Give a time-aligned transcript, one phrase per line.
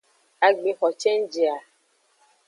[0.47, 1.55] Agbexo cenji a.